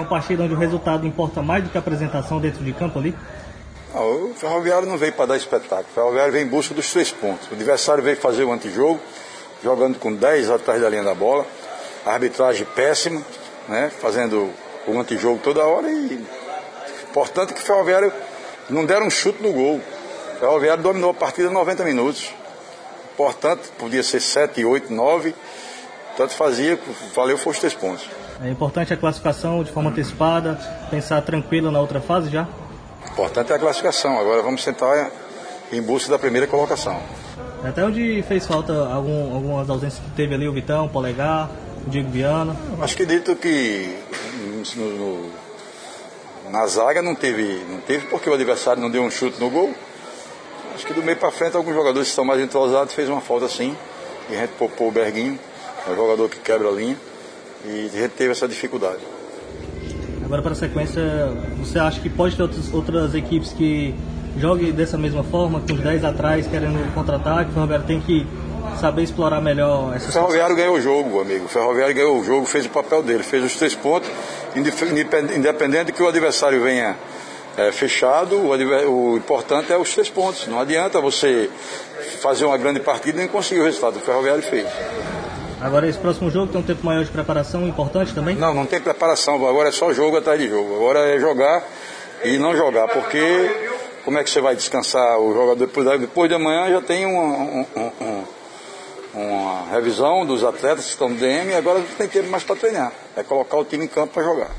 [0.00, 3.14] uma partida onde o resultado importa mais do que a apresentação dentro de campo ali?
[3.94, 5.86] Não, o Ferroviário não veio para dar espetáculo.
[5.90, 7.48] O Ferroviário veio em busca dos três pontos.
[7.50, 9.00] O adversário veio fazer o antijogo,
[9.62, 11.44] jogando com 10 atrás da linha da bola.
[12.06, 13.22] A arbitragem péssima,
[13.68, 13.90] né?
[14.00, 14.50] fazendo
[14.86, 16.24] o antijogo toda hora e
[17.10, 18.12] importante que o Ferroviário
[18.68, 19.80] não deram um chute no gol.
[20.36, 22.30] O Ferroviário dominou a partida 90 minutos.
[23.12, 25.34] Importante, podia ser 7, 8, 9.
[26.20, 26.78] Tanto fazia,
[27.14, 28.04] valeu foi os três pontos.
[28.44, 30.60] É importante a classificação de forma antecipada,
[30.90, 32.46] pensar tranquilo na outra fase já?
[33.10, 34.20] Importante é a classificação.
[34.20, 35.10] Agora vamos sentar
[35.72, 37.00] em busca da primeira colocação.
[37.64, 41.48] Até onde fez falta algum, algumas ausências que teve ali o Vitão, o Polegar,
[41.86, 42.54] o Diego Viana?
[42.82, 43.98] Acho que dito que
[44.76, 45.30] no, no,
[46.50, 49.74] na zaga não teve, não teve porque o adversário não deu um chute no gol.
[50.74, 53.48] Acho que do meio para frente alguns jogadores que estão mais entrosados fez uma falta
[53.48, 53.74] sim.
[54.28, 55.38] E a gente poupou o Berguinho,
[55.86, 56.96] é um jogador que quebra a linha.
[57.64, 59.00] E a gente teve essa dificuldade.
[60.24, 61.02] Agora para a sequência,
[61.58, 63.94] você acha que pode ter outras, outras equipes que
[64.38, 68.26] joguem dessa mesma forma, com os 10 atrás querendo contra-ataque, o Ferroviário tem que
[68.78, 71.46] saber explorar melhor essa O Ferroviário ganhou o jogo, amigo.
[71.46, 74.08] O Ferroviário ganhou o jogo, fez o papel dele, fez os três pontos,
[75.36, 76.96] independente que o adversário venha
[77.56, 80.46] é, fechado, o, o, importante é os três pontos.
[80.46, 81.50] Não adianta você
[82.20, 83.96] fazer uma grande partida e não conseguir o resultado.
[83.96, 84.66] O Ferroviário fez.
[85.60, 88.34] Agora esse próximo jogo tem um tempo maior de preparação importante também?
[88.34, 89.34] Não, não tem preparação.
[89.46, 90.74] Agora é só jogo atrás de jogo.
[90.74, 91.62] Agora é jogar
[92.24, 93.70] e não jogar, porque
[94.04, 95.56] como é que você vai descansar o jogador
[95.98, 98.24] depois, de amanhã já tem uma, um, um,
[99.14, 102.56] uma revisão dos atletas que estão no DM e agora não tem tempo mais para
[102.56, 102.92] treinar.
[103.14, 104.50] É colocar o time em campo para jogar.